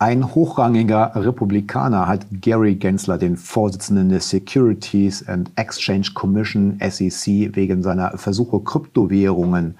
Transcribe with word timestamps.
Ein 0.00 0.32
hochrangiger 0.32 1.10
Republikaner 1.16 2.06
hat 2.06 2.24
Gary 2.30 2.76
Gensler, 2.76 3.18
den 3.18 3.36
Vorsitzenden 3.36 4.10
der 4.10 4.20
Securities 4.20 5.26
and 5.26 5.50
Exchange 5.56 6.10
Commission 6.14 6.78
SEC, 6.88 7.56
wegen 7.56 7.82
seiner 7.82 8.16
Versuche, 8.16 8.60
Kryptowährungen 8.60 9.76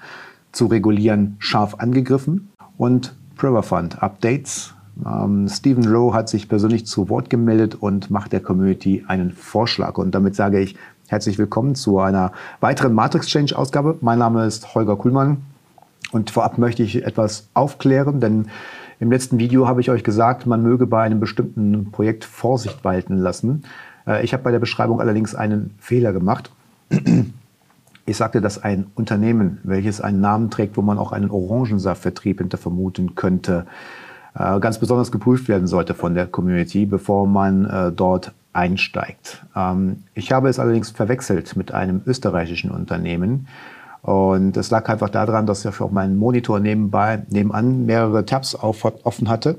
zu 0.51 0.65
regulieren, 0.65 1.37
scharf 1.39 1.75
angegriffen. 1.75 2.49
Und 2.77 3.15
Fund 3.35 4.03
Updates. 4.03 4.73
Ähm, 5.05 5.47
Stephen 5.47 5.87
Rowe 5.87 6.13
hat 6.13 6.27
sich 6.27 6.49
persönlich 6.49 6.85
zu 6.85 7.07
Wort 7.07 7.29
gemeldet 7.29 7.75
und 7.75 8.11
macht 8.11 8.33
der 8.33 8.41
Community 8.41 9.05
einen 9.07 9.31
Vorschlag. 9.31 9.97
Und 9.97 10.11
damit 10.13 10.35
sage 10.35 10.59
ich 10.59 10.75
herzlich 11.07 11.37
willkommen 11.37 11.75
zu 11.75 11.99
einer 11.99 12.33
weiteren 12.59 12.93
Matrix 12.93 13.27
Change 13.27 13.57
Ausgabe. 13.57 13.97
Mein 14.01 14.19
Name 14.19 14.45
ist 14.45 14.75
Holger 14.75 14.97
Kuhlmann. 14.97 15.37
Und 16.11 16.31
vorab 16.31 16.57
möchte 16.57 16.83
ich 16.83 17.05
etwas 17.05 17.47
aufklären, 17.53 18.19
denn 18.19 18.47
im 18.99 19.11
letzten 19.11 19.39
Video 19.39 19.67
habe 19.67 19.81
ich 19.81 19.89
euch 19.89 20.03
gesagt, 20.03 20.45
man 20.45 20.61
möge 20.61 20.85
bei 20.85 21.03
einem 21.03 21.19
bestimmten 21.19 21.91
Projekt 21.91 22.25
Vorsicht 22.25 22.83
walten 22.83 23.17
lassen. 23.17 23.63
Äh, 24.05 24.23
ich 24.23 24.33
habe 24.33 24.43
bei 24.43 24.51
der 24.51 24.59
Beschreibung 24.59 24.99
allerdings 24.99 25.35
einen 25.35 25.73
Fehler 25.79 26.13
gemacht. 26.13 26.51
Ich 28.05 28.17
sagte, 28.17 28.41
dass 28.41 28.61
ein 28.61 28.87
Unternehmen, 28.95 29.59
welches 29.63 30.01
einen 30.01 30.19
Namen 30.19 30.49
trägt, 30.49 30.77
wo 30.77 30.81
man 30.81 30.97
auch 30.97 31.11
einen 31.11 31.29
Orangensaftvertrieb 31.29 32.39
hinter 32.39 32.57
vermuten 32.57 33.15
könnte, 33.15 33.67
äh, 34.33 34.59
ganz 34.59 34.79
besonders 34.79 35.11
geprüft 35.11 35.47
werden 35.47 35.67
sollte 35.67 35.93
von 35.93 36.15
der 36.15 36.27
Community, 36.27 36.85
bevor 36.85 37.27
man 37.27 37.65
äh, 37.65 37.91
dort 37.91 38.33
einsteigt. 38.51 39.45
Ähm, 39.55 40.03
ich 40.13 40.31
habe 40.31 40.49
es 40.49 40.59
allerdings 40.59 40.89
verwechselt 40.89 41.55
mit 41.55 41.71
einem 41.71 42.01
österreichischen 42.05 42.71
Unternehmen, 42.71 43.47
und 44.01 44.55
es 44.55 44.71
lag 44.71 44.87
einfach 44.89 45.09
daran, 45.09 45.45
dass 45.45 45.65
ich 45.65 45.81
auf 45.81 45.91
meinem 45.91 46.17
Monitor 46.17 46.59
nebenbei, 46.59 47.23
nebenan 47.29 47.85
mehrere 47.85 48.25
Tabs 48.25 48.55
auf, 48.55 48.85
offen 48.85 49.29
hatte, 49.29 49.57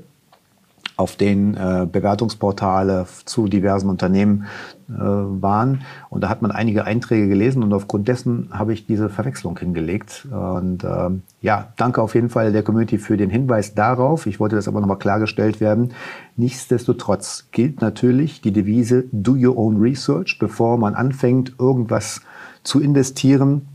auf 0.97 1.15
denen 1.15 1.55
äh, 1.55 1.87
Bewertungsportale 1.91 3.05
zu 3.25 3.47
diversen 3.47 3.89
Unternehmen 3.89 4.45
äh, 4.89 4.93
waren. 4.93 5.81
Und 6.09 6.21
da 6.21 6.29
hat 6.29 6.41
man 6.41 6.51
einige 6.51 6.85
Einträge 6.85 7.27
gelesen 7.27 7.63
und 7.63 7.71
aufgrund 7.73 8.07
dessen 8.07 8.49
habe 8.51 8.73
ich 8.73 8.87
diese 8.87 9.09
Verwechslung 9.09 9.57
hingelegt. 9.57 10.27
Und 10.31 10.83
äh, 10.83 11.09
ja, 11.41 11.69
danke 11.77 12.01
auf 12.01 12.15
jeden 12.15 12.29
Fall 12.29 12.51
der 12.51 12.63
Community 12.63 12.97
für 12.97 13.17
den 13.17 13.29
Hinweis 13.29 13.73
darauf. 13.73 14.25
Ich 14.25 14.39
wollte 14.39 14.55
das 14.55 14.67
aber 14.67 14.79
nochmal 14.79 14.99
klargestellt 14.99 15.59
werden. 15.59 15.93
Nichtsdestotrotz 16.35 17.47
gilt 17.51 17.81
natürlich 17.81 18.41
die 18.41 18.51
Devise 18.51 19.05
Do 19.11 19.33
Your 19.33 19.57
Own 19.57 19.79
Research, 19.79 20.37
bevor 20.39 20.77
man 20.77 20.95
anfängt, 20.95 21.53
irgendwas 21.59 22.21
zu 22.63 22.79
investieren 22.79 23.67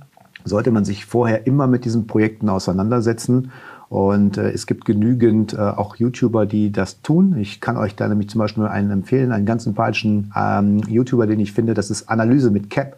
sollte 0.47 0.71
man 0.71 0.85
sich 0.85 1.05
vorher 1.05 1.47
immer 1.47 1.67
mit 1.67 1.85
diesen 1.85 2.07
Projekten 2.07 2.49
auseinandersetzen. 2.49 3.51
Und 3.89 4.37
äh, 4.39 4.51
es 4.51 4.67
gibt 4.67 4.85
genügend 4.85 5.53
äh, 5.53 5.59
auch 5.59 5.97
YouTuber, 5.97 6.47
die 6.47 6.73
das 6.73 7.03
tun. 7.03 7.37
Ich 7.39 7.61
kann 7.61 7.77
euch 7.77 7.95
da 7.95 8.09
nämlich 8.09 8.29
zum 8.31 8.41
Beispiel 8.41 8.65
einen 8.65 8.91
empfehlen, 8.91 9.33
einen 9.33 9.47
ganz 9.47 9.65
sympathischen 9.65 10.33
ähm, 10.35 10.79
YouTuber, 10.89 11.27
den 11.27 11.41
ich 11.41 11.53
finde, 11.53 11.75
das 11.75 11.91
ist 11.91 12.09
Analyse 12.09 12.51
mit 12.51 12.71
Cap. 12.71 12.97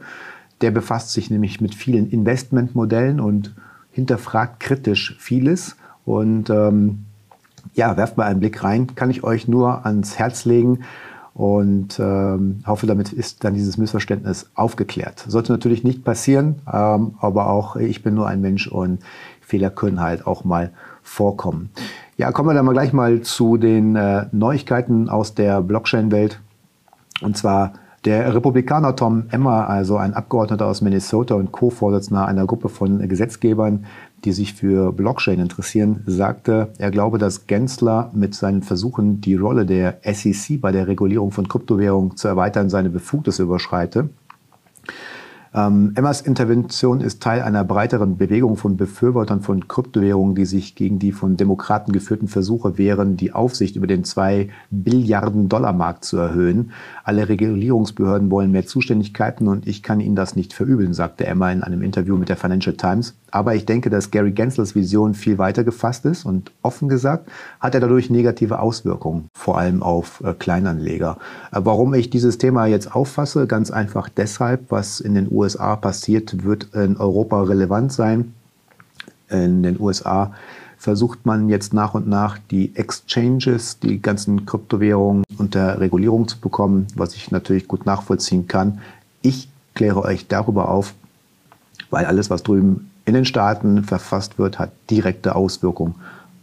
Der 0.60 0.70
befasst 0.70 1.12
sich 1.12 1.30
nämlich 1.30 1.60
mit 1.60 1.74
vielen 1.74 2.10
Investmentmodellen 2.10 3.20
und 3.20 3.54
hinterfragt 3.90 4.60
kritisch 4.60 5.16
vieles. 5.18 5.76
Und 6.04 6.48
ähm, 6.50 7.04
ja, 7.74 7.96
werft 7.96 8.16
mal 8.16 8.24
einen 8.24 8.40
Blick 8.40 8.64
rein. 8.64 8.94
Kann 8.94 9.10
ich 9.10 9.24
euch 9.24 9.46
nur 9.46 9.84
ans 9.84 10.18
Herz 10.18 10.44
legen 10.46 10.80
und 11.38 12.00
ähm, 12.00 12.64
hoffe, 12.66 12.88
damit 12.88 13.12
ist 13.12 13.44
dann 13.44 13.54
dieses 13.54 13.78
Missverständnis 13.78 14.50
aufgeklärt. 14.56 15.24
Sollte 15.28 15.52
natürlich 15.52 15.84
nicht 15.84 16.02
passieren, 16.02 16.56
ähm, 16.70 17.14
aber 17.20 17.48
auch 17.48 17.76
ich 17.76 18.02
bin 18.02 18.14
nur 18.14 18.26
ein 18.26 18.40
Mensch 18.40 18.66
und 18.66 18.98
Fehler 19.40 19.70
können 19.70 20.00
halt 20.00 20.26
auch 20.26 20.42
mal 20.42 20.72
vorkommen. 21.04 21.70
Ja, 22.16 22.32
kommen 22.32 22.48
wir 22.48 22.54
dann 22.54 22.66
mal 22.66 22.72
gleich 22.72 22.92
mal 22.92 23.20
zu 23.20 23.56
den 23.56 23.94
äh, 23.94 24.26
Neuigkeiten 24.32 25.08
aus 25.08 25.36
der 25.36 25.62
Blockchain-Welt. 25.62 26.40
Und 27.22 27.36
zwar 27.36 27.74
der 28.04 28.34
Republikaner 28.34 28.96
Tom 28.96 29.24
Emmer, 29.30 29.68
also 29.70 29.96
ein 29.96 30.14
Abgeordneter 30.14 30.66
aus 30.66 30.82
Minnesota 30.82 31.36
und 31.36 31.52
Co-Vorsitzender 31.52 32.26
einer 32.26 32.46
Gruppe 32.46 32.68
von 32.68 33.06
Gesetzgebern, 33.08 33.86
die 34.24 34.32
sich 34.32 34.54
für 34.54 34.92
Blockchain 34.92 35.38
interessieren, 35.38 36.02
sagte, 36.06 36.72
er 36.78 36.90
glaube, 36.90 37.18
dass 37.18 37.46
Gensler 37.46 38.10
mit 38.14 38.34
seinen 38.34 38.62
Versuchen, 38.62 39.20
die 39.20 39.36
Rolle 39.36 39.64
der 39.64 40.00
SEC 40.02 40.60
bei 40.60 40.72
der 40.72 40.88
Regulierung 40.88 41.30
von 41.30 41.48
Kryptowährungen 41.48 42.16
zu 42.16 42.28
erweitern, 42.28 42.70
seine 42.70 42.90
Befugnisse 42.90 43.42
überschreite. 43.44 44.10
Ähm, 45.54 45.92
Emmas 45.94 46.20
Intervention 46.20 47.00
ist 47.00 47.22
Teil 47.22 47.42
einer 47.42 47.64
breiteren 47.64 48.16
Bewegung 48.16 48.56
von 48.56 48.76
Befürwortern 48.76 49.40
von 49.40 49.66
Kryptowährungen, 49.66 50.34
die 50.34 50.44
sich 50.44 50.74
gegen 50.74 50.98
die 50.98 51.12
von 51.12 51.36
Demokraten 51.36 51.92
geführten 51.92 52.28
Versuche 52.28 52.78
wehren, 52.78 53.16
die 53.16 53.32
Aufsicht 53.32 53.76
über 53.76 53.86
den 53.86 54.04
2 54.04 54.48
Billiarden 54.70 55.48
Dollar 55.48 55.72
Markt 55.72 56.04
zu 56.04 56.18
erhöhen. 56.18 56.72
Alle 57.04 57.28
Regulierungsbehörden 57.28 58.30
wollen 58.30 58.50
mehr 58.50 58.66
Zuständigkeiten 58.66 59.48
und 59.48 59.66
ich 59.66 59.82
kann 59.82 60.00
Ihnen 60.00 60.16
das 60.16 60.36
nicht 60.36 60.52
verübeln, 60.52 60.92
sagte 60.92 61.26
Emma 61.26 61.50
in 61.50 61.62
einem 61.62 61.82
Interview 61.82 62.16
mit 62.16 62.28
der 62.28 62.36
Financial 62.36 62.76
Times. 62.76 63.14
Aber 63.30 63.54
ich 63.54 63.66
denke, 63.66 63.90
dass 63.90 64.10
Gary 64.10 64.32
Genslers 64.32 64.74
Vision 64.74 65.14
viel 65.14 65.38
weiter 65.38 65.64
gefasst 65.64 66.04
ist 66.04 66.24
und 66.24 66.52
offen 66.62 66.88
gesagt 66.88 67.30
hat 67.60 67.74
er 67.74 67.80
dadurch 67.80 68.10
negative 68.10 68.60
Auswirkungen, 68.60 69.28
vor 69.34 69.58
allem 69.58 69.82
auf 69.82 70.22
äh, 70.24 70.34
Kleinanleger. 70.34 71.18
Äh, 71.52 71.60
warum 71.64 71.94
ich 71.94 72.10
dieses 72.10 72.38
Thema 72.38 72.66
jetzt 72.66 72.94
auffasse? 72.94 73.46
Ganz 73.46 73.70
einfach 73.70 74.08
deshalb, 74.08 74.70
was 74.70 75.00
in 75.00 75.14
den 75.14 75.28
passiert, 75.80 76.44
wird 76.44 76.74
in 76.74 76.96
Europa 76.96 77.42
relevant 77.42 77.92
sein. 77.92 78.34
In 79.28 79.62
den 79.62 79.80
USA 79.80 80.32
versucht 80.78 81.26
man 81.26 81.48
jetzt 81.48 81.74
nach 81.74 81.94
und 81.94 82.08
nach 82.08 82.38
die 82.50 82.74
Exchanges, 82.76 83.78
die 83.80 84.00
ganzen 84.00 84.46
Kryptowährungen 84.46 85.24
unter 85.36 85.80
Regulierung 85.80 86.28
zu 86.28 86.38
bekommen, 86.38 86.86
was 86.94 87.14
ich 87.14 87.30
natürlich 87.30 87.66
gut 87.66 87.84
nachvollziehen 87.84 88.46
kann. 88.46 88.80
Ich 89.20 89.48
kläre 89.74 90.02
euch 90.02 90.28
darüber 90.28 90.68
auf, 90.68 90.94
weil 91.90 92.06
alles, 92.06 92.30
was 92.30 92.42
drüben 92.42 92.90
in 93.04 93.14
den 93.14 93.24
Staaten 93.24 93.84
verfasst 93.84 94.38
wird, 94.38 94.58
hat 94.58 94.70
direkte 94.90 95.34
Auswirkungen 95.34 95.94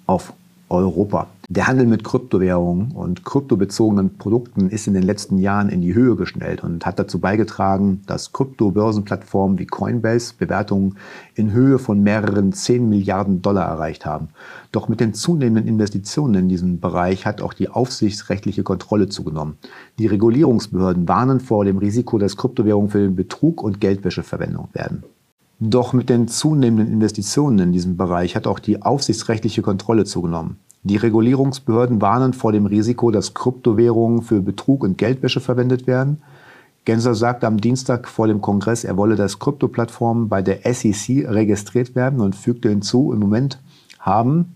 auf 0.06 0.34
Europa. 0.70 1.28
Der 1.48 1.68
Handel 1.68 1.86
mit 1.86 2.04
Kryptowährungen 2.04 2.92
und 2.94 3.24
kryptobezogenen 3.24 4.18
Produkten 4.18 4.70
ist 4.70 4.88
in 4.88 4.96
den 4.96 5.04
letzten 5.04 5.38
Jahren 5.38 5.70
in 5.70 5.82
die 5.82 5.94
Höhe 5.94 6.16
geschnellt 6.16 6.64
und 6.64 6.88
hat 6.88 6.98
dazu 6.98 7.20
beigetragen, 7.20 8.02
dass 8.08 8.34
Kryptobörsenplattformen 8.34 9.60
wie 9.60 9.68
Coinbase 9.68 10.34
Bewertungen 10.40 10.98
in 11.36 11.52
Höhe 11.52 11.78
von 11.78 12.02
mehreren 12.02 12.52
10 12.52 12.90
Milliarden 12.90 13.44
Dollar 13.44 13.68
erreicht 13.68 14.08
haben. 14.08 14.30
Doch 14.72 14.90
mit 14.90 15.00
den 15.00 15.14
zunehmenden 15.14 15.68
Investitionen 15.68 16.34
in 16.34 16.50
diesem 16.50 16.80
Bereich 16.80 17.28
hat 17.28 17.42
auch 17.42 17.54
die 17.54 17.70
aufsichtsrechtliche 17.70 18.64
Kontrolle 18.64 19.08
zugenommen. 19.08 19.58
Die 20.00 20.08
Regulierungsbehörden 20.08 21.08
warnen 21.08 21.42
vor 21.42 21.64
dem 21.64 21.78
Risiko, 21.78 22.18
dass 22.18 22.38
Kryptowährungen 22.38 22.90
für 22.90 23.00
den 23.00 23.16
Betrug 23.16 23.62
und 23.62 23.80
Geldwäsche 23.80 24.24
verwendet 24.24 24.46
werden. 24.74 25.04
Doch 25.60 25.94
mit 25.94 26.10
den 26.10 26.28
zunehmenden 26.28 26.94
Investitionen 26.94 27.60
in 27.60 27.72
diesem 27.72 27.96
Bereich 27.96 28.36
hat 28.36 28.46
auch 28.46 28.60
die 28.60 28.82
aufsichtsrechtliche 28.82 29.62
Kontrolle 29.62 30.04
zugenommen. 30.04 30.58
Die 30.84 30.98
Regulierungsbehörden 30.98 32.02
warnen 32.02 32.34
vor 32.34 32.52
dem 32.52 32.66
Risiko, 32.66 33.10
dass 33.10 33.34
Kryptowährungen 33.34 34.22
für 34.22 34.42
Betrug 34.42 34.84
und 34.84 34.98
Geldwäsche 34.98 35.40
verwendet 35.40 35.88
werden. 35.88 36.22
Gensler 36.84 37.16
sagte 37.16 37.48
am 37.48 37.60
Dienstag 37.60 38.08
vor 38.08 38.28
dem 38.28 38.42
Kongress, 38.42 38.84
er 38.84 38.96
wolle, 38.96 39.16
dass 39.16 39.40
Kryptoplattformen 39.40 40.30
bei 40.30 40.44
der 40.44 40.60
SEC 40.72 41.28
registriert 41.28 41.96
werden 41.96 42.20
und 42.20 42.36
fügte 42.36 42.70
hinzu, 42.70 43.12
im 43.14 43.20
Moment 43.20 43.60
haben 43.98 44.54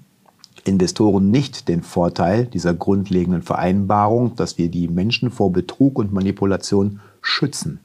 Investoren 0.65 1.31
nicht 1.31 1.67
den 1.67 1.81
Vorteil 1.81 2.45
dieser 2.45 2.73
grundlegenden 2.73 3.41
Vereinbarung, 3.41 4.35
dass 4.35 4.57
wir 4.57 4.69
die 4.69 4.87
Menschen 4.87 5.31
vor 5.31 5.51
Betrug 5.51 5.97
und 5.97 6.13
Manipulation 6.13 6.99
schützen. 7.21 7.79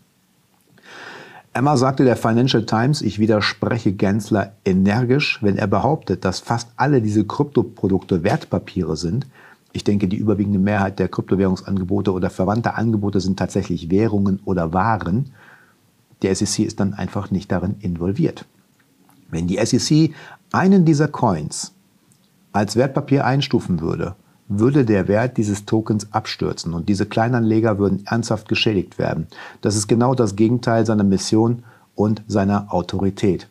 Emma 1.57 1.77
sagte 1.77 2.03
der 2.03 2.17
Financial 2.17 2.67
Times, 2.67 3.01
ich 3.01 3.21
widerspreche 3.21 3.93
Gensler 3.93 4.55
energisch, 4.65 5.39
wenn 5.41 5.57
er 5.57 5.69
behauptet, 5.69 6.25
dass 6.25 6.41
fast 6.41 6.71
alle 6.77 7.01
diese 7.01 7.25
Kryptoprodukte 7.25 8.25
Wertpapiere 8.25 8.97
sind. 8.97 9.29
Ich 9.73 9.85
denke, 9.85 10.09
die 10.09 10.17
überwiegende 10.17 10.59
Mehrheit 10.59 10.99
der 10.99 11.09
Kryptowährungsangebote 11.09 12.13
oder 12.13 12.29
verwandter 12.29 12.77
Angebote 12.77 13.21
sind 13.21 13.39
tatsächlich 13.39 13.89
Währungen 13.89 14.41
oder 14.45 14.73
Waren. 14.73 15.31
Der 16.23 16.35
SEC 16.35 16.65
ist 16.65 16.81
dann 16.81 16.93
einfach 16.93 17.31
nicht 17.31 17.53
darin 17.53 17.77
involviert. 17.79 18.47
Wenn 19.31 19.47
die 19.47 19.65
SEC 19.65 20.13
einen 20.51 20.85
dieser 20.85 21.07
Coins 21.07 21.73
als 22.53 22.75
Wertpapier 22.75 23.25
einstufen 23.25 23.81
würde, 23.81 24.17
würde 24.49 24.85
der 24.85 25.09
Wert 25.09 25.37
dieses 25.37 25.65
Tokens 25.65 26.13
abstürzen 26.13 26.75
und 26.75 26.89
diese 26.89 27.07
Kleinanleger 27.07 27.79
würden 27.79 28.05
ernsthaft 28.07 28.49
geschädigt 28.49 28.99
werden. 28.99 29.27
Das 29.61 29.77
ist 29.77 29.89
genau 29.89 30.15
das 30.15 30.37
Gegenteil 30.37 30.85
seiner 30.85 31.05
Mission 31.05 31.65
und 31.95 32.23
seiner 32.27 32.73
Autorität. 32.73 33.49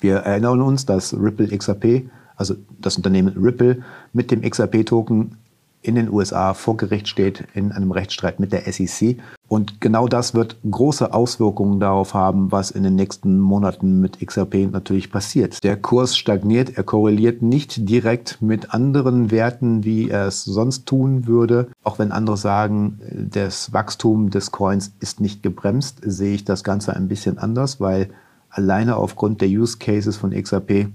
Wir 0.00 0.16
erinnern 0.16 0.60
uns, 0.60 0.86
dass 0.86 1.14
Ripple 1.14 1.56
XRP, 1.56 2.10
also 2.36 2.56
das 2.80 2.96
Unternehmen 2.96 3.36
Ripple, 3.36 3.82
mit 4.12 4.30
dem 4.30 4.42
XRP-Token 4.42 5.36
in 5.84 5.94
den 5.94 6.10
USA 6.10 6.54
vor 6.54 6.76
Gericht 6.76 7.08
steht 7.08 7.44
in 7.52 7.70
einem 7.70 7.92
Rechtsstreit 7.92 8.40
mit 8.40 8.52
der 8.52 8.72
SEC. 8.72 9.18
Und 9.48 9.82
genau 9.82 10.08
das 10.08 10.34
wird 10.34 10.56
große 10.68 11.12
Auswirkungen 11.12 11.78
darauf 11.78 12.14
haben, 12.14 12.50
was 12.50 12.70
in 12.70 12.82
den 12.82 12.94
nächsten 12.94 13.38
Monaten 13.38 14.00
mit 14.00 14.18
XRP 14.26 14.70
natürlich 14.72 15.12
passiert. 15.12 15.62
Der 15.62 15.76
Kurs 15.76 16.16
stagniert, 16.16 16.78
er 16.78 16.84
korreliert 16.84 17.42
nicht 17.42 17.88
direkt 17.88 18.40
mit 18.40 18.72
anderen 18.72 19.30
Werten, 19.30 19.84
wie 19.84 20.08
er 20.08 20.26
es 20.26 20.44
sonst 20.44 20.86
tun 20.86 21.26
würde. 21.26 21.68
Auch 21.82 21.98
wenn 21.98 22.12
andere 22.12 22.38
sagen, 22.38 23.00
das 23.12 23.74
Wachstum 23.74 24.30
des 24.30 24.50
Coins 24.50 24.94
ist 25.00 25.20
nicht 25.20 25.42
gebremst, 25.42 25.98
sehe 26.02 26.34
ich 26.34 26.44
das 26.44 26.64
Ganze 26.64 26.96
ein 26.96 27.08
bisschen 27.08 27.36
anders, 27.36 27.78
weil 27.78 28.08
alleine 28.48 28.96
aufgrund 28.96 29.42
der 29.42 29.48
Use 29.48 29.76
Cases 29.76 30.16
von 30.16 30.30
XRP 30.30 30.88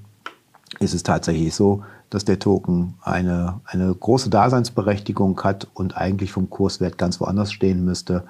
ist 0.80 0.96
es 0.96 1.04
tatsächlich 1.04 1.54
so, 1.54 1.84
dass 2.10 2.26
der 2.26 2.40
Token 2.40 2.96
eine, 3.02 3.62
eine 3.66 3.94
große 3.94 4.30
Daseinsberechtigung 4.30 5.40
hat 5.44 5.68
und 5.74 5.98
eigentlich 5.98 6.32
vom 6.32 6.50
Kurswert 6.50 6.98
ganz 6.98 7.20
woanders 7.20 7.52
stehen 7.52 7.86
müsste. 7.86 8.24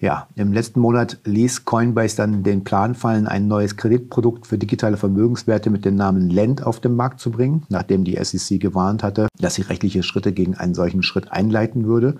Ja, 0.00 0.28
im 0.36 0.52
letzten 0.52 0.78
Monat 0.78 1.18
ließ 1.24 1.64
Coinbase 1.64 2.16
dann 2.16 2.44
den 2.44 2.62
Plan 2.62 2.94
fallen, 2.94 3.26
ein 3.26 3.48
neues 3.48 3.76
Kreditprodukt 3.76 4.46
für 4.46 4.56
digitale 4.56 4.96
Vermögenswerte 4.96 5.70
mit 5.70 5.84
dem 5.84 5.96
Namen 5.96 6.30
Lend 6.30 6.64
auf 6.64 6.78
den 6.78 6.94
Markt 6.94 7.18
zu 7.18 7.32
bringen, 7.32 7.64
nachdem 7.68 8.04
die 8.04 8.16
SEC 8.22 8.60
gewarnt 8.60 9.02
hatte, 9.02 9.26
dass 9.40 9.54
sie 9.54 9.62
rechtliche 9.62 10.04
Schritte 10.04 10.32
gegen 10.32 10.54
einen 10.54 10.74
solchen 10.74 11.02
Schritt 11.02 11.32
einleiten 11.32 11.86
würde. 11.86 12.16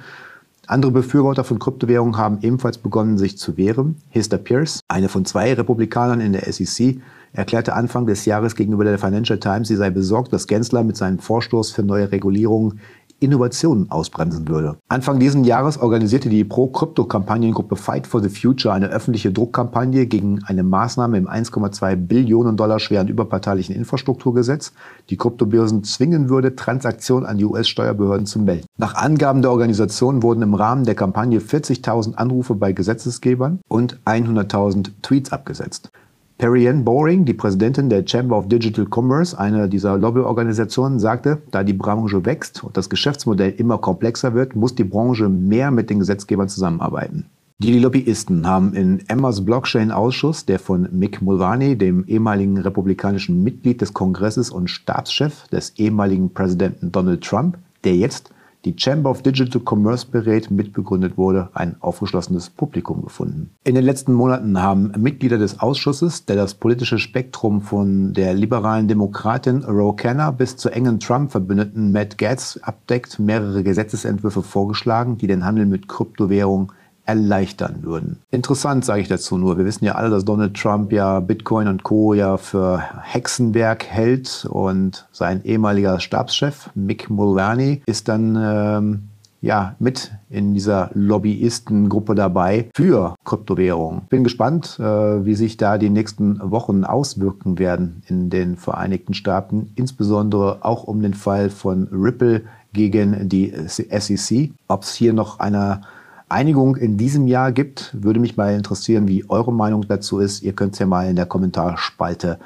Andere 0.69 0.93
Befürworter 0.93 1.45
von 1.45 1.59
Kryptowährungen 1.59 2.19
haben 2.19 2.41
ebenfalls 2.43 2.77
begonnen, 2.77 3.17
sich 3.17 3.39
zu 3.39 3.57
wehren. 3.57 3.97
Hester 4.11 4.37
Pierce, 4.37 4.81
eine 4.87 5.09
von 5.09 5.25
zwei 5.25 5.55
Republikanern 5.55 6.21
in 6.21 6.35
der 6.35 6.53
SEC, 6.53 7.01
erklärte 7.33 7.73
Anfang 7.73 8.05
des 8.05 8.27
Jahres 8.27 8.55
gegenüber 8.55 8.85
der 8.85 8.99
Financial 8.99 9.41
Times, 9.41 9.69
sie 9.69 9.77
sei 9.77 9.89
besorgt, 9.89 10.31
dass 10.31 10.47
Gensler 10.47 10.85
mit 10.85 10.99
seinem 10.99 11.21
Vorstoß 11.21 11.71
für 11.71 11.83
neue 11.83 12.13
Regulierungen 12.13 12.81
Innovationen 13.21 13.91
ausbremsen 13.91 14.49
würde. 14.49 14.77
Anfang 14.89 15.19
dieses 15.19 15.47
Jahres 15.47 15.79
organisierte 15.79 16.29
die 16.29 16.45
Pro-Krypto-Kampagnengruppe 16.45 17.77
Fight 17.77 18.07
for 18.07 18.23
the 18.23 18.29
Future 18.29 18.75
eine 18.75 18.89
öffentliche 18.89 19.33
Druckkampagne 19.33 20.07
gegen 20.07 20.43
eine 20.45 20.63
Maßnahme 20.63 21.19
im 21.19 21.29
1,2 21.29 21.97
Billionen 21.97 22.57
Dollar 22.57 22.79
schweren 22.79 23.09
überparteilichen 23.09 23.75
Infrastrukturgesetz, 23.75 24.73
die 25.11 25.17
Kryptobörsen 25.17 25.85
zwingen 25.85 26.29
würde, 26.29 26.57
Transaktionen 26.57 27.27
an 27.27 27.39
die 27.39 27.45
US-Steuerbehörden 27.45 28.27
zu 28.27 28.39
melden. 28.39 28.67
Nach 28.77 28.95
Angaben 28.95 29.43
der 29.43 29.51
Organisation 29.51 30.23
wurden 30.23 30.43
im 30.43 30.55
Rahmen 30.55 30.85
der 30.85 30.95
Kampagne 30.95 31.41
40.000 31.41 32.15
Anrufe 32.15 32.55
bei 32.55 32.73
Gesetzesgebern 32.73 33.61
und 33.69 33.99
100.000 34.05 34.91
Tweets 35.03 35.33
abgesetzt. 35.33 35.91
Perrienne 36.39 36.85
Boring, 36.85 37.25
die 37.25 37.35
Präsidentin 37.35 37.91
der 37.91 38.07
Chamber 38.07 38.39
of 38.39 38.49
Digital 38.49 38.87
Commerce, 38.89 39.37
einer 39.37 39.67
dieser 39.67 39.99
Lobbyorganisationen, 39.99 41.01
sagte, 41.01 41.43
da 41.51 41.65
die 41.65 41.73
Branche 41.73 42.25
wächst 42.25 42.63
und 42.63 42.77
das 42.77 42.89
Geschäftsmodell 42.89 43.55
immer 43.59 43.79
komplexer 43.79 44.35
wird, 44.35 44.55
muss 44.55 44.77
die 44.77 44.85
Branche 44.85 45.29
mehr 45.29 45.73
mit 45.73 45.91
den 45.91 45.99
Gesetzgebern 45.99 46.49
zusammenarbeiten. 46.49 47.27
Die 47.59 47.77
Lobbyisten 47.77 48.47
haben 48.47 48.73
in 48.75 49.03
Emmas 49.09 49.45
Blockchain-Ausschuss, 49.45 50.47
der 50.47 50.61
von 50.61 50.89
Mick 50.93 51.21
Mulvaney, 51.21 51.77
dem 51.77 52.05
ehemaligen 52.07 52.57
republikanischen 52.59 53.43
Mitglied 53.43 53.81
des 53.81 53.93
Kongresses 53.93 54.51
und 54.51 54.71
Stabschef 54.71 55.49
des 55.49 55.71
ehemaligen 55.77 56.33
Präsidenten 56.33 56.93
Donald 56.93 57.25
Trump, 57.25 57.59
der 57.83 57.97
jetzt 57.97 58.31
die 58.69 58.75
Chamber 58.79 59.11
of 59.11 59.23
Digital 59.23 59.63
Commerce 59.65 60.07
berät, 60.07 60.51
mitbegründet 60.51 61.17
wurde, 61.17 61.49
ein 61.55 61.77
aufgeschlossenes 61.81 62.51
Publikum 62.51 63.03
gefunden. 63.03 63.51
In 63.65 63.75
den 63.75 63.85
letzten 63.85 64.13
Monaten 64.13 64.61
haben 64.61 64.93
Mitglieder 64.99 65.39
des 65.39 65.61
Ausschusses, 65.61 66.27
der 66.27 66.37
das 66.37 66.55
politische 66.55 66.99
Spektrum 66.99 67.63
von 67.63 68.13
der 68.13 68.35
liberalen 68.35 68.87
Demokratin 68.87 69.65
Ro 69.65 69.95
Khanna 69.95 70.33
bis 70.33 70.59
zur 70.59 70.75
engen 70.75 71.01
Trump-Verbündeten 71.01 71.93
Matt 71.93 72.19
Gaetz 72.19 72.59
abdeckt, 72.61 73.19
mehrere 73.19 73.63
Gesetzesentwürfe 73.63 74.43
vorgeschlagen, 74.43 75.17
die 75.17 75.27
den 75.27 75.47
Handel 75.47 75.65
mit 75.65 75.89
Kryptowährungen 75.89 76.73
erleichtern 77.09 77.83
würden. 77.83 78.19
Interessant 78.31 78.85
sage 78.85 79.01
ich 79.01 79.09
dazu 79.09 79.39
nur. 79.39 79.57
Wir 79.57 79.65
wissen 79.65 79.87
ja 79.87 79.95
alle, 79.95 80.11
dass 80.11 80.27
Donald 80.27 80.55
Trump 80.55 80.93
ja 80.93 81.21
Bitcoin 81.21 81.67
und 81.67 81.83
Co. 81.83 82.13
ja 82.13 82.37
für 82.37 82.83
Hexenwerk 83.03 83.87
hält 83.87 84.47
und 84.51 85.09
sein 85.11 85.43
ehemaliger 85.45 86.01
Stabschef 86.01 86.69
Mick 86.75 87.09
Mulvaney 87.09 87.83
ist 87.87 88.09
dann 88.09 88.37
ähm, 88.39 89.09
ja 89.41 89.75
mit 89.79 90.13
in 90.29 90.53
dieser 90.53 90.91
Lobbyistengruppe 90.93 92.15
dabei 92.15 92.69
für 92.75 93.15
Kryptowährungen. 93.25 94.03
Bin 94.11 94.23
gespannt, 94.23 94.79
äh, 94.79 94.83
wie 95.25 95.35
sich 95.35 95.57
da 95.57 95.79
die 95.79 95.89
nächsten 95.89 96.39
Wochen 96.51 96.85
auswirken 96.85 97.59
werden 97.59 98.03
in 98.09 98.29
den 98.29 98.59
Vereinigten 98.59 99.15
Staaten, 99.15 99.73
insbesondere 99.77 100.59
auch 100.61 100.85
um 100.85 101.01
den 101.01 101.15
Fall 101.15 101.49
von 101.49 101.89
Ripple 101.91 102.43
gegen 102.75 103.31
die 103.31 103.51
SEC. 103.67 104.51
Ob 104.67 104.83
es 104.83 104.95
hier 104.95 105.15
noch 105.15 105.41
einer 105.41 105.81
Einigung 106.29 106.77
in 106.77 106.97
diesem 106.97 107.27
Jahr 107.27 107.53
gibt. 107.53 107.91
Würde 107.93 108.21
mich 108.21 108.37
mal 108.37 108.55
interessieren, 108.55 109.09
wie 109.09 109.29
eure 109.29 109.53
Meinung 109.53 109.87
dazu 109.89 110.19
ist. 110.19 110.43
Ihr 110.43 110.53
könnt 110.53 110.75
es 110.75 110.79
ja 110.79 110.87
mal 110.87 111.09
in 111.09 111.17
der 111.17 111.27
Kommentarspalte 111.27 112.39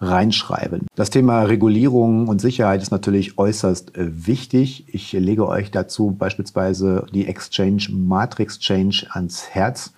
reinschreiben. 0.00 0.86
Das 0.94 1.10
Thema 1.10 1.42
Regulierung 1.42 2.28
und 2.28 2.40
Sicherheit 2.40 2.82
ist 2.82 2.90
natürlich 2.90 3.38
äußerst 3.38 3.96
äh, 3.96 4.26
wichtig. 4.26 4.84
Ich 4.88 5.12
lege 5.12 5.48
euch 5.48 5.70
dazu 5.70 6.14
beispielsweise 6.18 7.06
die 7.12 7.26
Exchange 7.26 7.88
Matrix 7.92 8.58
Change 8.58 9.06
ans 9.10 9.48
Herz. 9.50 9.92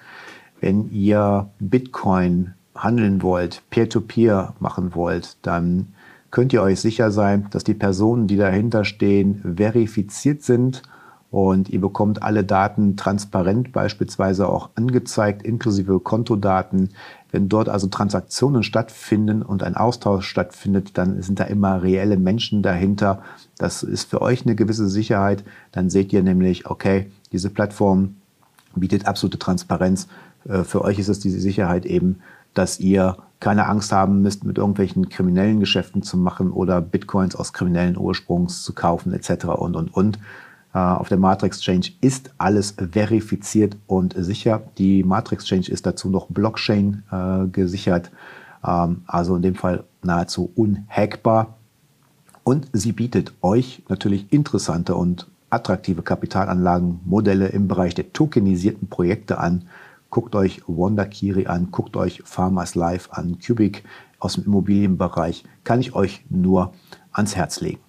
Wenn 0.61 0.91
ihr 0.93 1.49
Bitcoin 1.59 2.55
handeln 2.75 3.23
wollt, 3.23 3.63
Peer-to-Peer 3.71 4.35
-Peer 4.35 4.53
machen 4.61 4.95
wollt, 4.95 5.37
dann 5.43 5.89
könnt 6.31 6.53
ihr 6.53 6.63
euch 6.63 6.81
sicher 6.81 7.11
sein, 7.11 7.47
dass 7.51 7.65
die 7.65 7.75
Personen, 7.75 8.29
die 8.29 8.37
dahinter 8.37 8.85
stehen, 8.85 9.43
verifiziert 9.57 10.43
sind 10.43 10.83
und 11.31 11.69
ihr 11.69 11.81
bekommt 11.81 12.23
alle 12.23 12.43
Daten 12.43 12.97
transparent 12.97 13.73
beispielsweise 13.73 14.49
auch 14.49 14.71
angezeigt, 14.77 15.43
inklusive 15.43 16.01
Kontodaten. 16.01 16.91
Wenn 17.31 17.51
dort 17.51 17.69
also 17.69 17.89
Transaktionen 17.89 18.63
stattfinden 18.63 19.43
und 19.43 19.63
ein 19.63 19.77
Austausch 19.77 20.27
stattfindet, 20.27 20.97
dann 20.97 21.21
sind 21.21 21.39
da 21.39 21.45
immer 21.45 21.83
reelle 21.83 22.17
Menschen 22.17 22.63
dahinter. 22.63 23.23
Das 23.59 23.83
ist 23.83 24.09
für 24.09 24.23
euch 24.23 24.47
eine 24.47 24.55
gewisse 24.55 24.89
Sicherheit. 24.89 25.45
Dann 25.73 25.91
seht 25.91 26.15
ihr 26.15 26.23
nämlich, 26.23 26.67
okay, 26.67 27.11
diese 27.31 27.51
Plattform 27.51 28.17
bietet 28.75 29.07
absolute 29.07 29.39
Transparenz. 29.39 30.09
Äh, 30.49 30.65
für 30.65 30.83
euch 30.83 30.99
ist 30.99 31.09
es 31.09 31.21
diese 31.21 31.41
Sicherheit 31.41 31.85
eben, 31.85 32.21
dass 32.55 32.81
ihr 32.81 33.19
keine 33.41 33.67
Angst 33.67 33.93
haben 33.93 34.23
müsst, 34.23 34.45
mit 34.45 34.57
irgendwelchen 34.57 35.11
kriminellen 35.11 35.61
Geschäften 35.61 36.03
zu 36.03 36.17
machen 36.17 36.51
oder 36.51 36.81
Bitcoins 36.81 37.37
aus 37.37 37.53
kriminellen 37.53 37.99
Ursprungs 37.99 38.63
zu 38.63 38.73
kaufen 38.73 39.13
etc. 39.13 39.45
und, 39.45 39.77
und, 39.77 39.95
und. 39.95 40.19
Äh, 40.75 40.79
auf 40.79 41.09
der 41.09 41.19
Matrix 41.19 41.61
Change 41.61 41.93
ist 42.01 42.31
alles 42.39 42.75
verifiziert 42.93 43.77
und 43.87 44.15
sicher. 44.17 44.63
Die 44.79 45.03
Matrix 45.03 45.45
Change 45.45 45.71
ist 45.71 45.87
dazu 45.87 46.11
noch 46.11 46.27
Blockchain 46.29 47.03
äh, 47.11 47.47
gesichert, 47.49 48.11
ähm, 48.67 49.03
also 49.07 49.37
in 49.37 49.43
dem 49.43 49.55
Fall 49.55 49.85
nahezu 50.03 50.51
unhackbar. 50.55 51.55
Und 52.45 52.69
sie 52.73 52.93
bietet 52.93 53.35
euch 53.43 53.83
natürlich 53.89 54.33
interessante 54.33 54.95
und 54.95 55.27
attraktive 55.51 56.03
Kapitalanlagenmodelle 56.03 57.49
im 57.49 57.69
Bereich 57.69 57.95
der 57.95 58.13
tokenisierten 58.13 58.89
Projekte 58.89 59.39
an. 59.39 59.65
Guckt 60.11 60.35
euch 60.35 60.63
Wonderkiri 60.67 61.47
an, 61.47 61.71
guckt 61.71 61.97
euch 61.97 62.23
Farmers 62.25 62.75
Life 62.75 63.11
an, 63.13 63.39
Cubic 63.45 63.85
aus 64.19 64.35
dem 64.35 64.45
Immobilienbereich. 64.45 65.45
Kann 65.65 65.81
ich 65.81 65.95
euch 65.95 66.25
nur 66.31 66.73
ans 67.13 67.37
Herz 67.37 67.61
legen. 67.61 67.81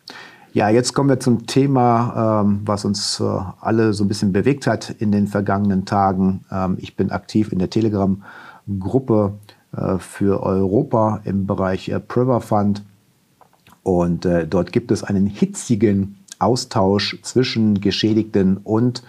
Ja, 0.51 0.69
jetzt 0.69 0.95
kommen 0.95 1.09
wir 1.09 1.19
zum 1.19 1.45
Thema, 1.45 2.41
ähm, 2.41 2.61
was 2.65 2.83
uns 2.83 3.19
äh, 3.19 3.23
alle 3.61 3.93
so 3.93 4.03
ein 4.03 4.07
bisschen 4.07 4.33
bewegt 4.33 4.65
hat 4.65 4.89
in 4.89 5.11
den 5.11 5.27
vergangenen 5.27 5.85
Tagen. 5.85 6.43
Ähm, 6.51 6.77
ich 6.79 6.95
bin 6.95 7.11
aktiv 7.11 7.51
in 7.51 7.59
der 7.59 7.69
Telegram-Gruppe 7.69 9.33
äh, 9.77 9.99
für 9.99 10.41
Europa 10.41 11.21
im 11.23 11.45
Bereich 11.45 11.89
äh, 11.89 11.99
Priver 11.99 12.41
Fund 12.41 12.81
und 13.83 14.25
äh, 14.25 14.47
dort 14.47 14.71
gibt 14.71 14.89
es 14.89 15.03
einen 15.03 15.27
hitzigen 15.27 16.17
Austausch 16.39 17.19
zwischen 17.21 17.79
Geschädigten 17.79 18.57
und 18.57 19.03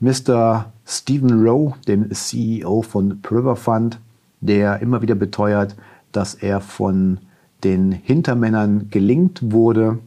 Mr. 0.00 0.66
Stephen 0.84 1.46
Rowe, 1.46 1.74
dem 1.88 2.12
CEO 2.12 2.82
von 2.82 3.22
Priver 3.22 3.56
Fund, 3.56 4.00
der 4.42 4.80
immer 4.80 5.00
wieder 5.00 5.14
beteuert, 5.14 5.76
dass 6.12 6.34
er 6.34 6.60
von 6.60 7.20
den 7.64 7.90
Hintermännern 7.90 8.90
gelingt 8.90 9.40
wurde, 9.50 9.98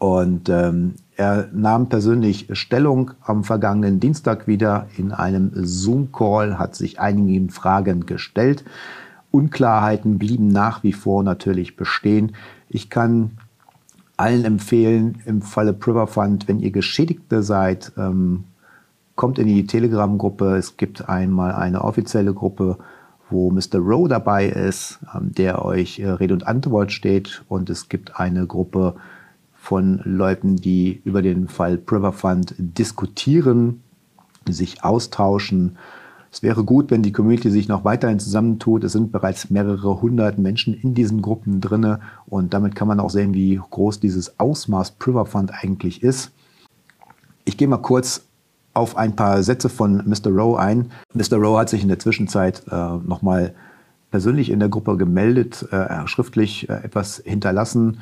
und 0.00 0.48
ähm, 0.48 0.94
er 1.16 1.50
nahm 1.52 1.90
persönlich 1.90 2.48
Stellung 2.52 3.10
am 3.20 3.44
vergangenen 3.44 4.00
Dienstag 4.00 4.46
wieder 4.46 4.86
in 4.96 5.12
einem 5.12 5.50
Zoom-Call, 5.54 6.58
hat 6.58 6.74
sich 6.74 6.98
einigen 6.98 7.50
Fragen 7.50 8.06
gestellt. 8.06 8.64
Unklarheiten 9.30 10.18
blieben 10.18 10.48
nach 10.48 10.82
wie 10.82 10.94
vor 10.94 11.22
natürlich 11.22 11.76
bestehen. 11.76 12.32
Ich 12.70 12.88
kann 12.88 13.32
allen 14.16 14.46
empfehlen, 14.46 15.20
im 15.26 15.42
Falle 15.42 15.74
Priver 15.74 16.06
Fund, 16.06 16.48
wenn 16.48 16.60
ihr 16.60 16.70
Geschädigte 16.70 17.42
seid, 17.42 17.92
ähm, 17.98 18.44
kommt 19.16 19.38
in 19.38 19.48
die 19.48 19.66
Telegram-Gruppe. 19.66 20.56
Es 20.56 20.78
gibt 20.78 21.10
einmal 21.10 21.52
eine 21.52 21.84
offizielle 21.84 22.32
Gruppe, 22.32 22.78
wo 23.28 23.50
Mr. 23.50 23.76
Rowe 23.76 24.08
dabei 24.08 24.46
ist, 24.46 24.98
ähm, 25.14 25.34
der 25.34 25.62
euch 25.62 25.98
äh, 25.98 26.08
Rede 26.08 26.32
und 26.32 26.46
Antwort 26.46 26.90
steht. 26.90 27.44
Und 27.48 27.68
es 27.68 27.90
gibt 27.90 28.18
eine 28.18 28.46
Gruppe, 28.46 28.94
von 29.60 30.00
Leuten, 30.04 30.56
die 30.56 31.02
über 31.04 31.20
den 31.20 31.46
Fall 31.46 31.76
Priver 31.76 32.12
Fund 32.12 32.54
diskutieren, 32.58 33.82
sich 34.48 34.82
austauschen. 34.82 35.76
Es 36.32 36.42
wäre 36.42 36.64
gut, 36.64 36.90
wenn 36.90 37.02
die 37.02 37.12
Community 37.12 37.50
sich 37.50 37.68
noch 37.68 37.84
weiterhin 37.84 38.18
zusammentut. 38.18 38.84
Es 38.84 38.92
sind 38.92 39.12
bereits 39.12 39.50
mehrere 39.50 40.00
hundert 40.00 40.38
Menschen 40.38 40.72
in 40.72 40.94
diesen 40.94 41.20
Gruppen 41.20 41.60
drin 41.60 41.98
und 42.26 42.54
damit 42.54 42.74
kann 42.74 42.88
man 42.88 43.00
auch 43.00 43.10
sehen, 43.10 43.34
wie 43.34 43.60
groß 43.70 44.00
dieses 44.00 44.40
Ausmaß 44.40 44.92
Priver 44.92 45.26
Fund 45.26 45.52
eigentlich 45.52 46.02
ist. 46.02 46.32
Ich 47.44 47.58
gehe 47.58 47.68
mal 47.68 47.76
kurz 47.78 48.24
auf 48.72 48.96
ein 48.96 49.14
paar 49.14 49.42
Sätze 49.42 49.68
von 49.68 50.08
Mr. 50.08 50.30
Rowe 50.30 50.58
ein. 50.58 50.90
Mr. 51.12 51.36
Rowe 51.36 51.58
hat 51.58 51.68
sich 51.68 51.82
in 51.82 51.88
der 51.88 51.98
Zwischenzeit 51.98 52.62
äh, 52.70 52.74
nochmal 52.74 53.54
persönlich 54.10 54.50
in 54.50 54.58
der 54.58 54.70
Gruppe 54.70 54.96
gemeldet, 54.96 55.68
äh, 55.70 56.06
schriftlich 56.06 56.68
äh, 56.68 56.82
etwas 56.82 57.22
hinterlassen. 57.24 58.00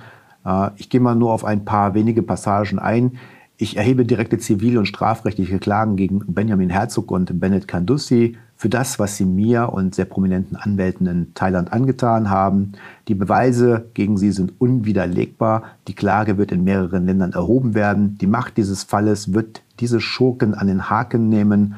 Äh, 0.48 0.70
ich 0.76 0.88
gehe 0.88 1.00
mal 1.00 1.14
nur 1.14 1.32
auf 1.32 1.44
ein 1.44 1.64
paar 1.64 1.94
wenige 1.94 2.22
Passagen 2.22 2.78
ein. 2.78 3.18
Ich 3.60 3.76
erhebe 3.76 4.04
direkte 4.04 4.38
zivil- 4.38 4.78
und 4.78 4.86
strafrechtliche 4.86 5.58
Klagen 5.58 5.96
gegen 5.96 6.20
Benjamin 6.26 6.70
Herzog 6.70 7.10
und 7.10 7.40
Bennett 7.40 7.66
Kandussi 7.66 8.36
für 8.54 8.68
das, 8.68 9.00
was 9.00 9.16
sie 9.16 9.24
mir 9.24 9.72
und 9.72 9.96
sehr 9.96 10.04
prominenten 10.04 10.56
Anwälten 10.56 11.08
in 11.08 11.34
Thailand 11.34 11.72
angetan 11.72 12.30
haben. 12.30 12.72
Die 13.08 13.14
Beweise 13.14 13.86
gegen 13.94 14.16
sie 14.16 14.30
sind 14.30 14.60
unwiderlegbar. 14.60 15.64
Die 15.88 15.94
Klage 15.94 16.38
wird 16.38 16.52
in 16.52 16.62
mehreren 16.64 17.06
Ländern 17.06 17.32
erhoben 17.32 17.74
werden. 17.74 18.16
Die 18.20 18.26
Macht 18.28 18.56
dieses 18.56 18.84
Falles 18.84 19.32
wird 19.32 19.62
diese 19.80 20.00
Schurken 20.00 20.54
an 20.54 20.68
den 20.68 20.88
Haken 20.88 21.28
nehmen, 21.28 21.74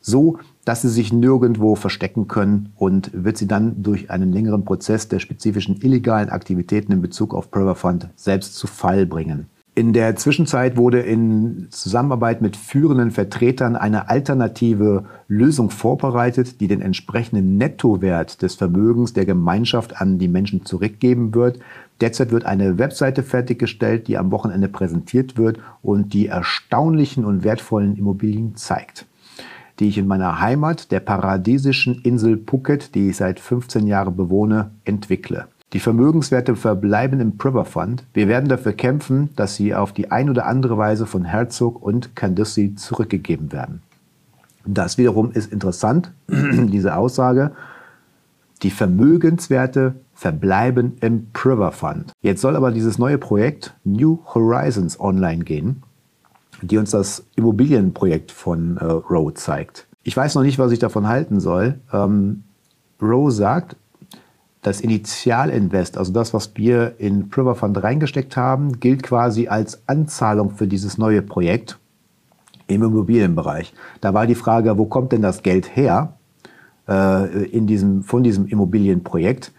so 0.00 0.38
dass 0.64 0.82
sie 0.82 0.88
sich 0.88 1.12
nirgendwo 1.12 1.74
verstecken 1.74 2.28
können 2.28 2.72
und 2.76 3.10
wird 3.12 3.36
sie 3.36 3.48
dann 3.48 3.82
durch 3.82 4.10
einen 4.10 4.32
längeren 4.32 4.64
Prozess 4.64 5.08
der 5.08 5.18
spezifischen 5.18 5.80
illegalen 5.80 6.28
Aktivitäten 6.28 6.92
in 6.92 7.02
Bezug 7.02 7.34
auf 7.34 7.48
Fund 7.74 8.08
selbst 8.16 8.54
zu 8.54 8.66
Fall 8.66 9.06
bringen. 9.06 9.46
In 9.74 9.94
der 9.94 10.16
Zwischenzeit 10.16 10.76
wurde 10.76 11.00
in 11.00 11.68
Zusammenarbeit 11.70 12.42
mit 12.42 12.58
führenden 12.58 13.10
Vertretern 13.10 13.74
eine 13.74 14.10
alternative 14.10 15.06
Lösung 15.28 15.70
vorbereitet, 15.70 16.60
die 16.60 16.68
den 16.68 16.82
entsprechenden 16.82 17.56
Nettowert 17.56 18.42
des 18.42 18.54
Vermögens 18.54 19.14
der 19.14 19.24
Gemeinschaft 19.24 19.98
an 19.98 20.18
die 20.18 20.28
Menschen 20.28 20.66
zurückgeben 20.66 21.34
wird. 21.34 21.58
Derzeit 22.02 22.32
wird 22.32 22.44
eine 22.44 22.78
Webseite 22.78 23.22
fertiggestellt, 23.22 24.08
die 24.08 24.18
am 24.18 24.30
Wochenende 24.30 24.68
präsentiert 24.68 25.38
wird 25.38 25.58
und 25.80 26.12
die 26.12 26.26
erstaunlichen 26.26 27.24
und 27.24 27.42
wertvollen 27.42 27.96
Immobilien 27.96 28.56
zeigt, 28.56 29.06
die 29.78 29.88
ich 29.88 29.98
in 29.98 30.06
meiner 30.06 30.40
Heimat, 30.40 30.90
der 30.90 31.00
paradiesischen 31.00 32.00
Insel 32.02 32.40
Phuket, 32.46 32.94
die 32.94 33.10
ich 33.10 33.16
seit 33.16 33.40
15 33.40 33.86
Jahren 33.86 34.16
bewohne, 34.16 34.70
entwickle. 34.84 35.46
Die 35.72 35.80
Vermögenswerte 35.80 36.54
verbleiben 36.54 37.20
im 37.20 37.38
Priver 37.38 37.64
Fund. 37.64 38.04
Wir 38.12 38.28
werden 38.28 38.48
dafür 38.48 38.74
kämpfen, 38.74 39.30
dass 39.36 39.56
sie 39.56 39.74
auf 39.74 39.92
die 39.92 40.10
ein 40.10 40.28
oder 40.28 40.46
andere 40.46 40.76
Weise 40.76 41.06
von 41.06 41.24
Herzog 41.24 41.82
und 41.82 42.14
Candice 42.14 42.74
zurückgegeben 42.76 43.52
werden. 43.52 43.80
Das 44.66 44.98
wiederum 44.98 45.32
ist 45.32 45.50
interessant, 45.50 46.12
diese 46.28 46.96
Aussage. 46.96 47.52
Die 48.62 48.70
Vermögenswerte 48.70 49.94
verbleiben 50.14 50.98
im 51.00 51.28
Priver 51.32 51.72
Fund. 51.72 52.12
Jetzt 52.20 52.42
soll 52.42 52.54
aber 52.54 52.70
dieses 52.70 52.98
neue 52.98 53.18
Projekt 53.18 53.74
New 53.82 54.20
Horizons 54.26 55.00
online 55.00 55.42
gehen, 55.42 55.82
die 56.62 56.78
uns 56.78 56.90
das 56.90 57.24
Immobilienprojekt 57.36 58.32
von 58.32 58.76
äh, 58.78 58.84
Rowe 58.84 59.34
zeigt. 59.34 59.86
Ich 60.02 60.16
weiß 60.16 60.34
noch 60.34 60.42
nicht, 60.42 60.58
was 60.58 60.72
ich 60.72 60.78
davon 60.78 61.08
halten 61.08 61.40
soll. 61.40 61.80
Ähm, 61.92 62.44
Rowe 63.00 63.30
sagt, 63.30 63.76
das 64.62 64.80
Initialinvest, 64.80 65.98
also 65.98 66.12
das, 66.12 66.32
was 66.32 66.52
wir 66.54 66.94
in 66.98 67.28
Priver 67.28 67.56
Fund 67.56 67.82
reingesteckt 67.82 68.36
haben, 68.36 68.78
gilt 68.78 69.02
quasi 69.02 69.48
als 69.48 69.82
Anzahlung 69.88 70.50
für 70.50 70.68
dieses 70.68 70.98
neue 70.98 71.20
Projekt 71.20 71.78
im 72.68 72.84
Immobilienbereich. 72.84 73.74
Da 74.00 74.14
war 74.14 74.26
die 74.26 74.36
Frage, 74.36 74.78
wo 74.78 74.86
kommt 74.86 75.10
denn 75.12 75.22
das 75.22 75.42
Geld 75.42 75.76
her 75.76 76.14
äh, 76.88 77.44
in 77.46 77.66
diesem, 77.66 78.04
von 78.04 78.22
diesem 78.22 78.46
Immobilienprojekt 78.46 79.52